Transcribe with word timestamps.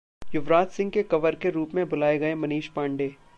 युवराज 0.35 0.67
सिंह 0.67 0.89
के 0.91 1.03
कवर 1.03 1.35
के 1.35 1.49
रुप 1.49 1.73
में 1.75 1.87
बुलाए 1.89 2.17
गए 2.17 2.35
मनीष 2.35 2.67
पांडेय 2.67 3.15